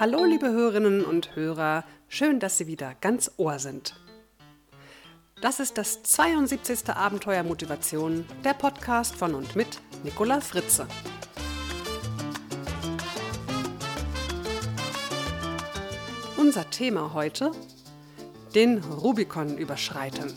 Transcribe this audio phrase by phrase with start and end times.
[0.00, 4.00] Hallo, liebe Hörerinnen und Hörer, schön, dass Sie wieder ganz Ohr sind.
[5.42, 6.88] Das ist das 72.
[6.88, 10.88] Abenteuer Motivation, der Podcast von und mit Nicola Fritze.
[16.38, 17.52] Unser Thema heute:
[18.54, 20.32] den Rubikon überschreiten.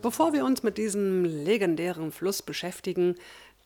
[0.00, 3.16] Bevor wir uns mit diesem legendären Fluss beschäftigen,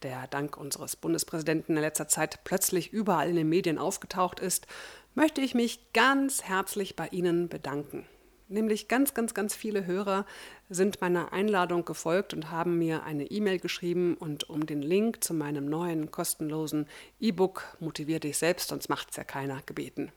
[0.02, 4.66] der dank unseres Bundespräsidenten in letzter Zeit plötzlich überall in den Medien aufgetaucht ist,
[5.14, 8.06] möchte ich mich ganz herzlich bei Ihnen bedanken.
[8.50, 10.24] Nämlich ganz, ganz, ganz viele Hörer
[10.70, 15.34] sind meiner Einladung gefolgt und haben mir eine E-Mail geschrieben und um den Link zu
[15.34, 16.86] meinem neuen kostenlosen
[17.20, 20.12] E-Book Motivier dich selbst, sonst macht's ja keiner gebeten.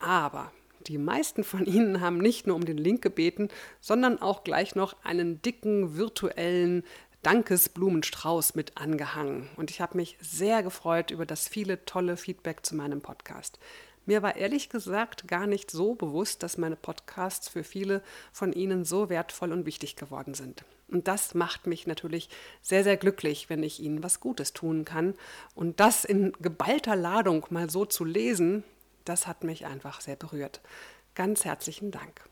[0.00, 0.50] Aber
[0.88, 3.48] die meisten von Ihnen haben nicht nur um den Link gebeten,
[3.80, 6.82] sondern auch gleich noch einen dicken virtuellen
[7.22, 9.48] Dankesblumenstrauß mit angehangen.
[9.56, 13.58] Und ich habe mich sehr gefreut über das viele tolle Feedback zu meinem Podcast.
[14.04, 18.02] Mir war ehrlich gesagt gar nicht so bewusst, dass meine Podcasts für viele
[18.32, 20.64] von Ihnen so wertvoll und wichtig geworden sind.
[20.88, 22.28] Und das macht mich natürlich
[22.60, 25.14] sehr, sehr glücklich, wenn ich Ihnen was Gutes tun kann.
[25.54, 28.64] Und das in geballter Ladung mal so zu lesen,
[29.04, 30.60] das hat mich einfach sehr berührt.
[31.14, 32.28] Ganz herzlichen Dank.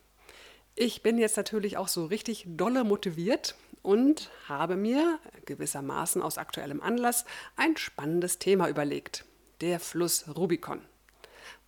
[0.74, 6.80] Ich bin jetzt natürlich auch so richtig dolle motiviert und habe mir gewissermaßen aus aktuellem
[6.80, 7.24] Anlass
[7.56, 9.24] ein spannendes Thema überlegt.
[9.60, 10.80] Der Fluss Rubicon.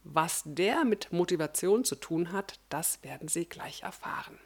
[0.05, 4.39] Was der mit Motivation zu tun hat, das werden Sie gleich erfahren.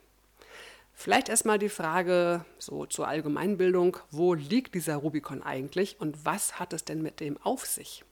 [0.93, 6.73] Vielleicht erstmal die Frage so zur Allgemeinbildung, wo liegt dieser Rubicon eigentlich und was hat
[6.73, 8.05] es denn mit dem auf sich?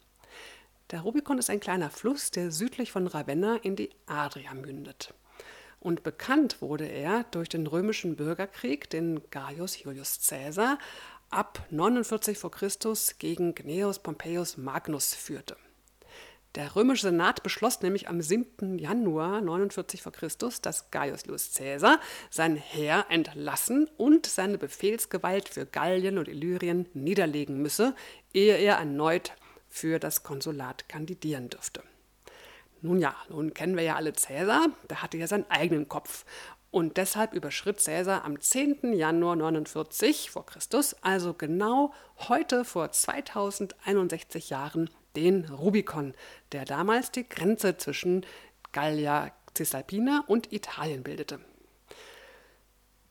[0.91, 5.15] Der Rubicon ist ein kleiner Fluss, der südlich von Ravenna in die Adria mündet.
[5.85, 10.79] Und bekannt wurde er durch den römischen Bürgerkrieg, den Gaius Julius Caesar
[11.29, 12.49] ab 49 v.
[12.49, 12.71] Chr.
[13.19, 15.59] gegen Gnaeus Pompeius Magnus führte.
[16.55, 18.79] Der römische Senat beschloss nämlich am 7.
[18.79, 20.11] Januar 49 v.
[20.11, 20.29] Chr.,
[20.63, 27.61] dass Gaius Julius Caesar sein Heer entlassen und seine Befehlsgewalt für Gallien und Illyrien niederlegen
[27.61, 27.95] müsse,
[28.33, 29.33] ehe er erneut
[29.69, 31.83] für das Konsulat kandidieren dürfte.
[32.85, 36.27] Nun ja, nun kennen wir ja alle Cäsar, der hatte ja seinen eigenen Kopf.
[36.71, 38.93] Und deshalb überschritt Cäsar am 10.
[38.93, 41.95] Januar 49 vor Christus, also genau
[42.29, 46.13] heute vor 2061 Jahren, den Rubikon,
[46.53, 48.27] der damals die Grenze zwischen
[48.73, 51.41] Gallia Cisalpina und Italien bildete.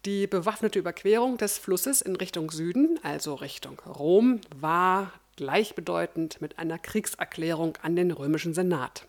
[0.06, 6.78] Die bewaffnete Überquerung des Flusses in Richtung Süden, also Richtung Rom, war gleichbedeutend mit einer
[6.78, 9.08] Kriegserklärung an den römischen Senat.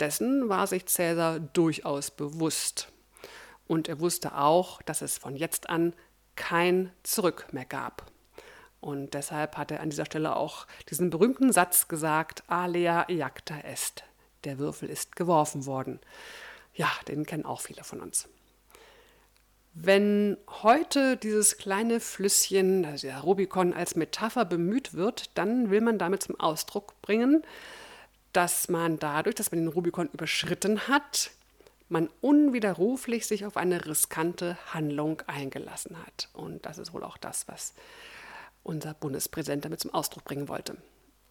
[0.00, 2.92] Dessen war sich Cäsar durchaus bewusst.
[3.66, 5.94] Und er wusste auch, dass es von jetzt an
[6.36, 8.10] kein Zurück mehr gab.
[8.80, 14.04] Und deshalb hat er an dieser Stelle auch diesen berühmten Satz gesagt, alea iacta est.
[14.44, 15.98] Der Würfel ist geworfen worden.
[16.74, 18.28] Ja, den kennen auch viele von uns.
[19.72, 25.98] Wenn heute dieses kleine Flüsschen, also der Rubikon, als Metapher bemüht wird, dann will man
[25.98, 27.42] damit zum Ausdruck bringen,
[28.36, 31.30] dass man dadurch, dass man den Rubikon überschritten hat,
[31.88, 36.28] man unwiderruflich sich auf eine riskante Handlung eingelassen hat.
[36.34, 37.72] Und das ist wohl auch das, was
[38.62, 40.76] unser Bundespräsident damit zum Ausdruck bringen wollte.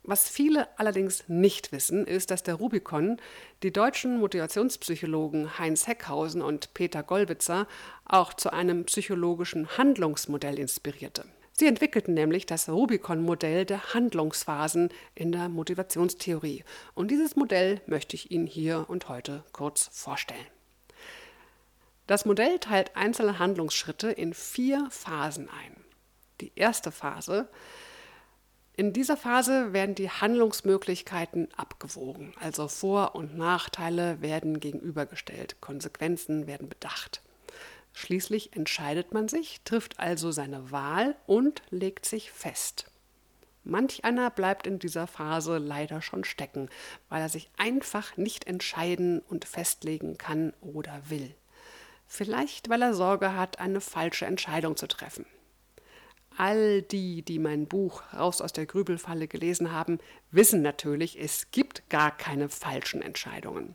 [0.02, 3.18] Was viele allerdings nicht wissen, ist, dass der Rubikon
[3.62, 7.68] die deutschen Motivationspsychologen Heinz Heckhausen und Peter Gollwitzer
[8.06, 11.26] auch zu einem psychologischen Handlungsmodell inspirierte.
[11.58, 16.66] Sie entwickelten nämlich das Rubicon-Modell der Handlungsphasen in der Motivationstheorie.
[16.96, 20.46] Und dieses Modell möchte ich Ihnen hier und heute kurz vorstellen.
[22.08, 25.78] Das Modell teilt einzelne Handlungsschritte in vier Phasen ein.
[26.42, 27.48] Die erste Phase
[28.78, 36.68] in dieser Phase werden die Handlungsmöglichkeiten abgewogen, also Vor- und Nachteile werden gegenübergestellt, Konsequenzen werden
[36.68, 37.22] bedacht.
[37.98, 42.92] Schließlich entscheidet man sich, trifft also seine Wahl und legt sich fest.
[43.64, 46.68] Manch einer bleibt in dieser Phase leider schon stecken,
[47.08, 51.34] weil er sich einfach nicht entscheiden und festlegen kann oder will.
[52.06, 55.26] Vielleicht, weil er Sorge hat, eine falsche Entscheidung zu treffen.
[56.36, 60.00] All die, die mein Buch Raus aus der Grübelfalle gelesen haben,
[60.32, 63.74] wissen natürlich, es gibt gar keine falschen Entscheidungen.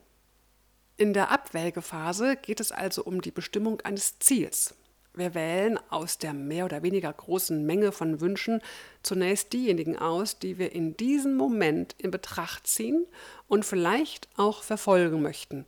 [1.00, 4.75] In der Abwägephase geht es also um die Bestimmung eines Ziels.
[5.14, 8.61] Wir wählen aus der mehr oder weniger großen Menge von Wünschen
[9.02, 13.06] zunächst diejenigen aus, die wir in diesem Moment in Betracht ziehen
[13.49, 15.64] und vielleicht auch verfolgen möchten.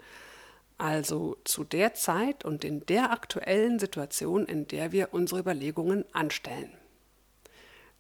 [0.76, 6.75] Also zu der Zeit und in der aktuellen Situation, in der wir unsere Überlegungen anstellen.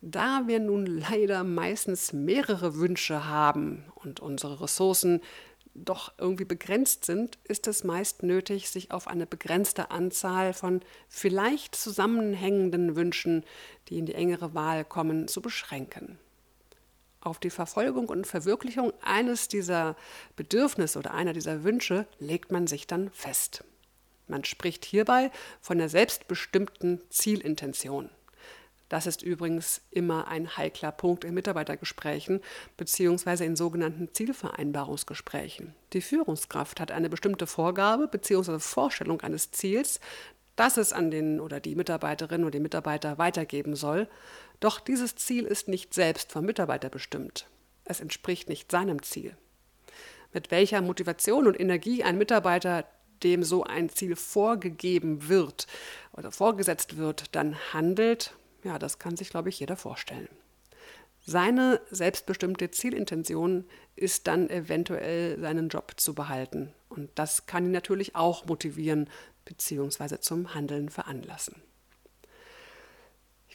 [0.02, 5.22] Da wir nun leider meistens mehrere Wünsche haben und unsere Ressourcen
[5.74, 11.74] doch irgendwie begrenzt sind, ist es meist nötig, sich auf eine begrenzte Anzahl von vielleicht
[11.74, 13.44] zusammenhängenden Wünschen,
[13.88, 16.18] die in die engere Wahl kommen, zu beschränken.
[17.20, 19.96] Auf die Verfolgung und Verwirklichung eines dieser
[20.34, 23.64] Bedürfnisse oder einer dieser Wünsche legt man sich dann fest.
[24.26, 25.30] Man spricht hierbei
[25.60, 28.10] von der selbstbestimmten Zielintention.
[28.92, 32.42] Das ist übrigens immer ein heikler Punkt in Mitarbeitergesprächen
[32.76, 33.46] bzw.
[33.46, 35.74] in sogenannten Zielvereinbarungsgesprächen.
[35.94, 38.58] Die Führungskraft hat eine bestimmte Vorgabe bzw.
[38.58, 39.98] Vorstellung eines Ziels,
[40.56, 44.08] das es an den oder die Mitarbeiterin oder den Mitarbeiter weitergeben soll.
[44.60, 47.46] Doch dieses Ziel ist nicht selbst vom Mitarbeiter bestimmt.
[47.86, 49.38] Es entspricht nicht seinem Ziel.
[50.34, 52.84] Mit welcher Motivation und Energie ein Mitarbeiter
[53.22, 55.66] dem so ein Ziel vorgegeben wird
[56.12, 60.28] oder vorgesetzt wird, dann handelt, ja, das kann sich, glaube ich, jeder vorstellen.
[61.24, 63.64] Seine selbstbestimmte Zielintention
[63.94, 66.72] ist dann eventuell seinen Job zu behalten.
[66.88, 69.08] Und das kann ihn natürlich auch motivieren
[69.44, 70.18] bzw.
[70.18, 71.62] zum Handeln veranlassen.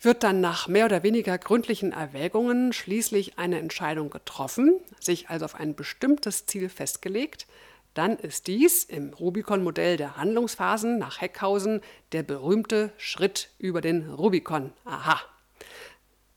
[0.01, 5.56] Wird dann nach mehr oder weniger gründlichen Erwägungen schließlich eine Entscheidung getroffen, sich also auf
[5.56, 7.48] ein bestimmtes Ziel festgelegt,
[7.97, 14.71] dann ist dies im Rubicon-Modell der Handlungsphasen nach Heckhausen der berühmte Schritt über den Rubicon.
[14.85, 15.19] Aha.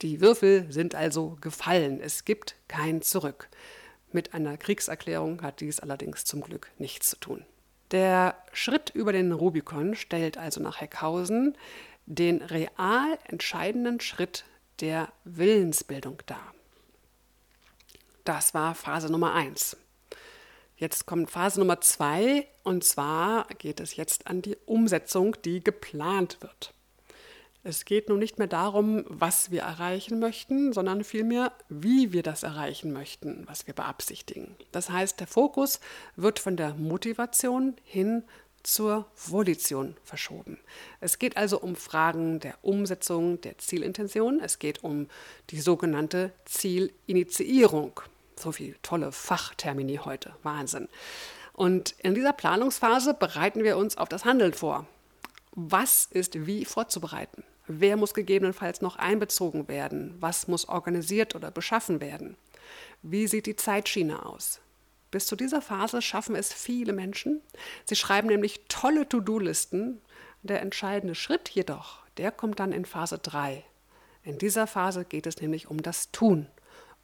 [0.00, 2.00] Die Würfel sind also gefallen.
[2.00, 3.48] Es gibt kein Zurück.
[4.10, 7.44] Mit einer Kriegserklärung hat dies allerdings zum Glück nichts zu tun.
[7.90, 11.56] Der Schritt über den Rubicon stellt also nach Heckhausen
[12.06, 14.44] den real entscheidenden Schritt
[14.80, 16.54] der Willensbildung dar.
[18.24, 19.76] Das war Phase Nummer eins.
[20.80, 26.38] Jetzt kommt Phase Nummer zwei und zwar geht es jetzt an die Umsetzung, die geplant
[26.40, 26.72] wird.
[27.62, 32.44] Es geht nun nicht mehr darum, was wir erreichen möchten, sondern vielmehr, wie wir das
[32.44, 34.56] erreichen möchten, was wir beabsichtigen.
[34.72, 35.80] Das heißt, der Fokus
[36.16, 38.24] wird von der Motivation hin
[38.62, 40.58] zur Volition verschoben.
[41.00, 44.40] Es geht also um Fragen der Umsetzung der Zielintention.
[44.40, 45.08] Es geht um
[45.50, 48.00] die sogenannte Zielinitiierung.
[48.40, 50.34] So viel tolle Fachtermini heute.
[50.42, 50.88] Wahnsinn.
[51.52, 54.87] Und in dieser Planungsphase bereiten wir uns auf das Handeln vor.
[55.52, 57.44] Was ist wie vorzubereiten?
[57.66, 60.16] Wer muss gegebenenfalls noch einbezogen werden?
[60.20, 62.37] Was muss organisiert oder beschaffen werden?
[63.02, 64.60] Wie sieht die Zeitschiene aus?
[65.10, 67.42] Bis zu dieser Phase schaffen es viele Menschen.
[67.84, 70.00] Sie schreiben nämlich tolle To-Do-Listen.
[70.42, 73.62] Der entscheidende Schritt jedoch, der kommt dann in Phase 3.
[74.22, 76.46] In dieser Phase geht es nämlich um das Tun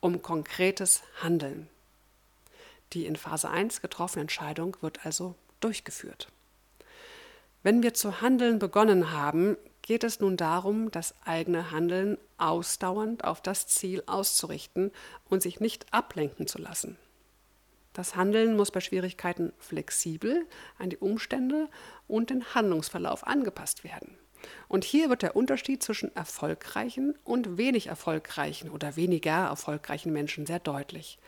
[0.07, 1.69] um konkretes Handeln.
[2.93, 6.29] Die in Phase 1 getroffene Entscheidung wird also durchgeführt.
[7.65, 13.41] Wenn wir zu handeln begonnen haben, geht es nun darum, das eigene Handeln ausdauernd auf
[13.41, 14.93] das Ziel auszurichten
[15.29, 16.97] und sich nicht ablenken zu lassen.
[17.93, 20.47] Das Handeln muss bei Schwierigkeiten flexibel
[20.79, 21.69] an die Umstände
[22.07, 24.17] und den Handlungsverlauf angepasst werden.
[24.69, 30.61] Und hier wird der Unterschied zwischen erfolgreichen und wenig erfolgreichen oder weniger erfolgreichen Menschen sehr
[30.61, 31.19] deutlich.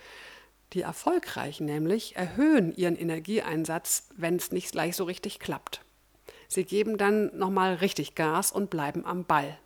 [0.75, 5.83] Die Erfolgreichen nämlich erhöhen ihren Energieeinsatz, wenn es nicht gleich so richtig klappt.
[6.47, 9.59] Sie geben dann nochmal richtig Gas und bleiben am Ball.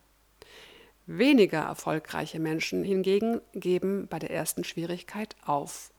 [1.06, 5.90] Weniger erfolgreiche Menschen hingegen geben bei der ersten Schwierigkeit auf.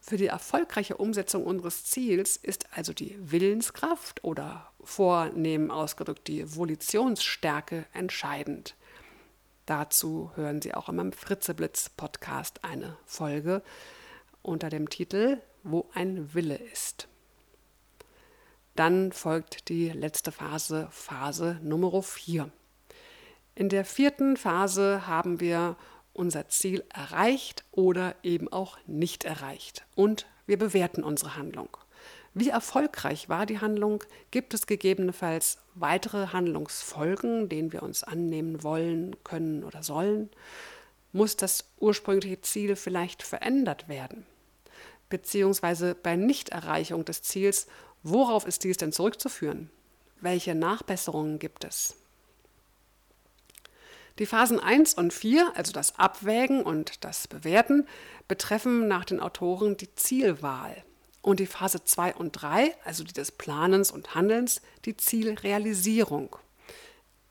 [0.00, 7.84] Für die erfolgreiche Umsetzung unseres Ziels ist also die Willenskraft oder vornehm ausgedrückt die Volitionsstärke
[7.92, 8.74] entscheidend.
[9.66, 13.62] Dazu hören Sie auch in meinem Fritzeblitz-Podcast eine Folge
[14.40, 17.06] unter dem Titel Wo ein Wille ist.
[18.76, 22.50] Dann folgt die letzte Phase, Phase Nummer 4.
[23.54, 25.76] In der vierten Phase haben wir
[26.14, 29.86] unser Ziel erreicht oder eben auch nicht erreicht.
[29.94, 31.76] Und wir bewerten unsere Handlung.
[32.34, 34.04] Wie erfolgreich war die Handlung?
[34.30, 40.30] Gibt es gegebenenfalls weitere Handlungsfolgen, denen wir uns annehmen wollen, können oder sollen?
[41.12, 44.26] Muss das ursprüngliche Ziel vielleicht verändert werden?
[45.08, 47.66] Beziehungsweise bei Nichterreichung des Ziels,
[48.02, 49.70] worauf ist dies denn zurückzuführen?
[50.20, 51.96] Welche Nachbesserungen gibt es?
[54.18, 57.86] Die Phasen 1 und 4, also das Abwägen und das Bewerten,
[58.26, 60.84] betreffen nach den Autoren die Zielwahl.
[61.20, 66.36] Und die Phase 2 und 3, also die des Planens und Handelns, die Zielrealisierung.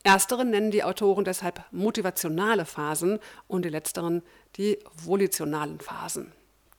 [0.03, 4.23] Erstere nennen die Autoren deshalb motivationale Phasen und die letzteren
[4.55, 6.31] die volitionalen Phasen.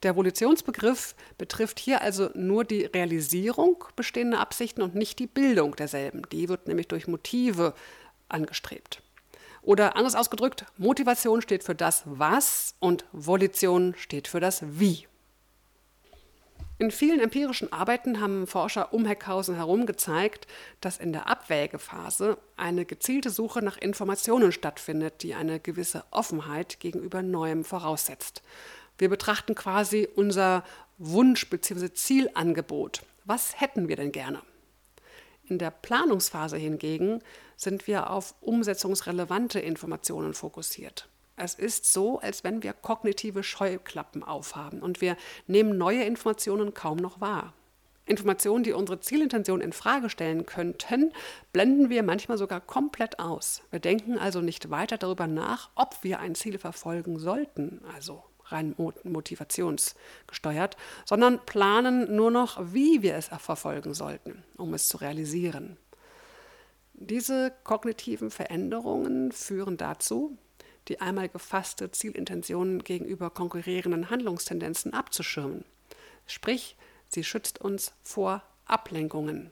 [0.02, 6.22] Der Volitionsbegriff betrifft hier also nur die Realisierung bestehender Absichten und nicht die Bildung derselben.
[6.30, 7.74] Die wird nämlich durch Motive
[8.28, 9.02] angestrebt.
[9.62, 15.08] Oder anders ausgedrückt, Motivation steht für das Was und Volition steht für das Wie.
[16.80, 20.46] In vielen empirischen Arbeiten haben Forscher um Heckhausen herum gezeigt,
[20.80, 27.20] dass in der Abwägephase eine gezielte Suche nach Informationen stattfindet, die eine gewisse Offenheit gegenüber
[27.20, 28.42] Neuem voraussetzt.
[28.96, 30.62] Wir betrachten quasi unser
[30.98, 31.92] Wunsch- bzw.
[31.92, 33.02] Zielangebot.
[33.24, 34.40] Was hätten wir denn gerne?
[35.48, 37.22] In der Planungsphase hingegen
[37.56, 41.08] sind wir auf umsetzungsrelevante Informationen fokussiert.
[41.38, 45.16] Es ist so, als wenn wir kognitive Scheuklappen aufhaben und wir
[45.46, 47.54] nehmen neue Informationen kaum noch wahr.
[48.06, 51.12] Informationen, die unsere Zielintention in Frage stellen könnten,
[51.52, 53.62] blenden wir manchmal sogar komplett aus.
[53.70, 58.74] Wir denken also nicht weiter darüber nach, ob wir ein Ziel verfolgen sollten, also rein
[59.04, 65.76] motivationsgesteuert, sondern planen nur noch, wie wir es verfolgen sollten, um es zu realisieren.
[66.94, 70.36] Diese kognitiven Veränderungen führen dazu,
[70.88, 75.64] die einmal gefasste Zielintention gegenüber konkurrierenden Handlungstendenzen abzuschirmen.
[76.26, 76.76] Sprich,
[77.08, 79.50] sie schützt uns vor Ablenkungen.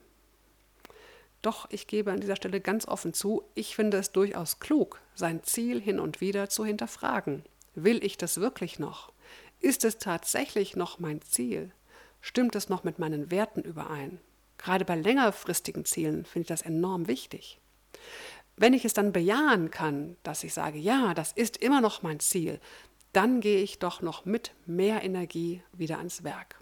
[1.42, 5.42] Doch ich gebe an dieser Stelle ganz offen zu, ich finde es durchaus klug, sein
[5.44, 7.44] Ziel hin und wieder zu hinterfragen.
[7.74, 9.12] Will ich das wirklich noch?
[9.60, 11.72] Ist es tatsächlich noch mein Ziel?
[12.20, 14.18] Stimmt es noch mit meinen Werten überein?
[14.58, 17.60] Gerade bei längerfristigen Zielen finde ich das enorm wichtig.
[18.56, 22.20] Wenn ich es dann bejahen kann, dass ich sage, ja, das ist immer noch mein
[22.20, 22.58] Ziel,
[23.12, 26.56] dann gehe ich doch noch mit mehr Energie wieder ans Werk.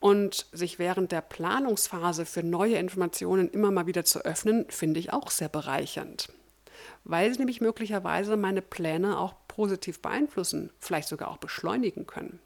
[0.00, 5.12] Und sich während der Planungsphase für neue Informationen immer mal wieder zu öffnen, finde ich
[5.12, 6.28] auch sehr bereichernd.
[7.04, 12.40] Weil sie nämlich möglicherweise meine Pläne auch positiv beeinflussen, vielleicht sogar auch beschleunigen können.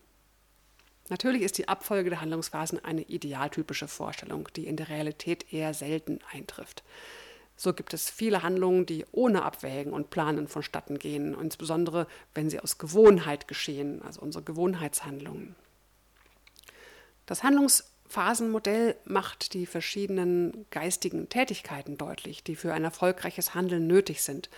[1.08, 6.20] Natürlich ist die Abfolge der Handlungsphasen eine idealtypische Vorstellung, die in der Realität eher selten
[6.32, 6.84] eintrifft.
[7.60, 12.60] So gibt es viele Handlungen, die ohne Abwägen und Planen vonstatten gehen, insbesondere wenn sie
[12.60, 15.56] aus Gewohnheit geschehen, also unsere Gewohnheitshandlungen.
[17.26, 24.48] Das Handlungsphasenmodell macht die verschiedenen geistigen Tätigkeiten deutlich, die für ein erfolgreiches Handeln nötig sind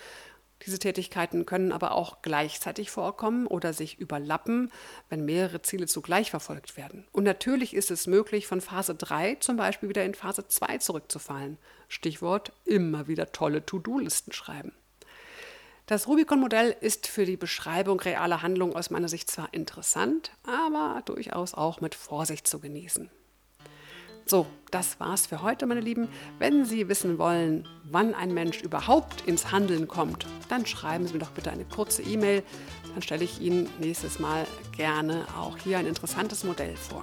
[0.67, 4.71] diese Tätigkeiten können aber auch gleichzeitig vorkommen oder sich überlappen,
[5.09, 7.07] wenn mehrere Ziele zugleich verfolgt werden.
[7.13, 11.59] Und natürlich ist es möglich, von Phase 3 zum Beispiel wieder in Phase 2 zurückzufallen.
[11.89, 14.73] Stichwort immer wieder tolle To-Do-Listen schreiben.
[15.87, 21.55] Das Rubicon-Modell ist für die Beschreibung realer Handlungen aus meiner Sicht zwar interessant, aber durchaus
[21.55, 23.11] auch mit Vorsicht zu genießen.
[24.31, 26.07] So, das war's für heute, meine Lieben.
[26.39, 31.19] Wenn Sie wissen wollen, wann ein Mensch überhaupt ins Handeln kommt, dann schreiben Sie mir
[31.19, 32.45] doch bitte eine kurze E-Mail.
[32.93, 34.47] Dann stelle ich Ihnen nächstes Mal
[34.77, 37.03] gerne auch hier ein interessantes Modell vor.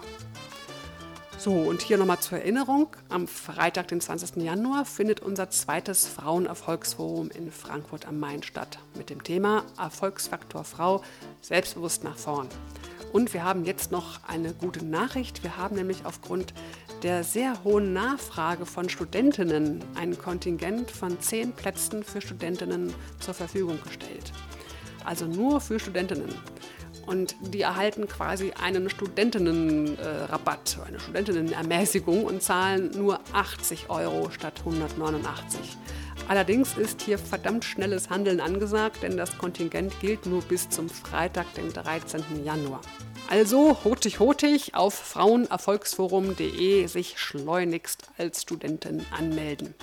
[1.38, 2.96] So, und hier nochmal zur Erinnerung.
[3.10, 4.38] Am Freitag, den 20.
[4.38, 11.04] Januar, findet unser zweites Frauenerfolgsforum in Frankfurt am Main statt mit dem Thema Erfolgsfaktor Frau,
[11.42, 12.48] selbstbewusst nach vorn.
[13.14, 15.44] Und wir haben jetzt noch eine gute Nachricht.
[15.44, 16.54] Wir haben nämlich aufgrund
[17.04, 23.80] der sehr hohen Nachfrage von Studentinnen ein Kontingent von zehn Plätzen für Studentinnen zur Verfügung
[23.84, 24.32] gestellt.
[25.06, 26.34] Also nur für Studentinnen.
[27.06, 35.78] Und die erhalten quasi einen Studentinnenrabatt, eine Studentinnenermäßigung und zahlen nur 80 Euro statt 189.
[36.28, 41.54] Allerdings ist hier verdammt schnelles Handeln angesagt, denn das Kontingent gilt nur bis zum Freitag,
[41.54, 42.44] den 13.
[42.44, 42.82] Januar.
[43.30, 49.74] Also hotig hotig auf frauenerfolgsforum.de sich schleunigst als Studentin anmelden.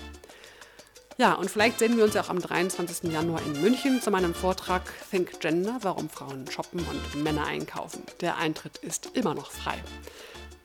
[1.17, 3.11] Ja, und vielleicht sehen wir uns ja auch am 23.
[3.13, 8.03] Januar in München zu meinem Vortrag Think Gender, warum Frauen shoppen und Männer einkaufen.
[8.21, 9.77] Der Eintritt ist immer noch frei.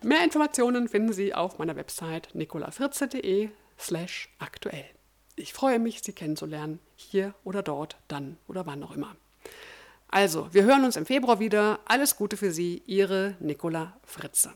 [0.02, 4.86] Mehr Informationen finden Sie auf meiner Website nicolafritze.de slash aktuell.
[5.40, 9.16] Ich freue mich, Sie kennenzulernen, hier oder dort, dann oder wann auch immer.
[10.10, 11.80] Also, wir hören uns im Februar wieder.
[11.86, 14.52] Alles Gute für Sie, Ihre Nicola Fritze.